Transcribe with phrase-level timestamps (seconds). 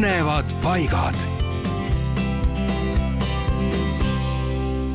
[0.00, 1.16] põnevad paigad.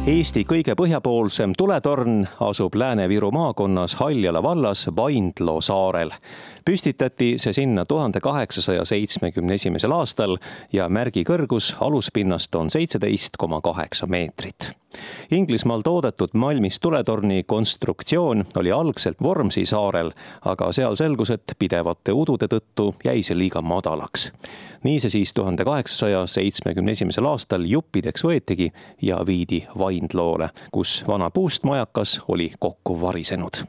[0.10, 6.10] Eesti kõige põhjapoolsem tuletorn asub Lääne-Viru maakonnas Haljala vallas Vaindloo saarel.
[6.66, 10.38] püstitati see sinna tuhande kaheksasaja seitsmekümne esimesel aastal
[10.74, 14.72] ja märgi kõrgus aluspinnast on seitseteist koma kaheksa meetrit
[15.32, 20.12] Inglismaal toodetud malmist tuletorni konstruktsioon oli algselt Vormsi saarel,
[20.46, 24.30] aga seal selgus, et pidevate udude tõttu jäi see liiga madalaks.
[24.86, 28.72] Nii see siis tuhande kaheksasaja seitsmekümne esimesel aastal juppideks võetigi
[29.02, 33.66] ja viidi Vaindloole, kus vana puust majakas oli kokku varisenud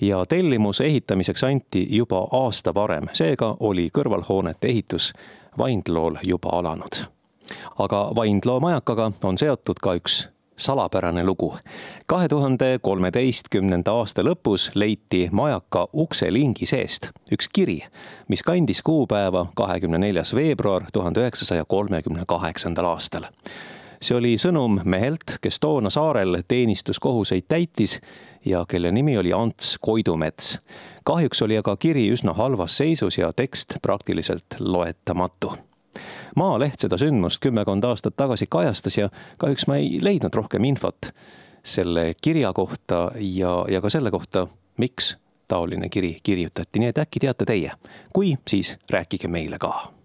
[0.00, 5.12] ja tellimuse ehitamiseks anti juba aasta varem, seega oli kõrvalhoonete ehitus
[5.58, 7.04] Vaindlool juba alanud.
[7.78, 11.54] aga Vaindloo majakaga on seotud ka üks salapärane lugu.
[12.06, 17.80] kahe tuhande kolmeteistkümnenda aasta lõpus leiti majaka ukselingi seest üks kiri,
[18.28, 23.30] mis kandis kuupäeva kahekümne neljas veebruar tuhande üheksasaja kolmekümne kaheksandal aastal
[24.02, 27.98] see oli sõnum mehelt, kes toona saarel teenistuskohuseid täitis
[28.46, 30.58] ja kelle nimi oli Ants Koidumets.
[31.04, 35.52] kahjuks oli aga kiri üsna halvas seisus ja tekst praktiliselt loetamatu
[36.36, 39.08] Maaleht seda sündmust kümmekond aastat tagasi kajastas ja
[39.38, 41.12] kahjuks ma ei leidnud rohkem infot
[41.64, 45.16] selle kirja kohta ja, ja ka selle kohta, miks
[45.48, 47.72] taoline kiri kirjutati, nii et äkki teate teie.
[48.12, 49.97] kui, siis rääkige meile ka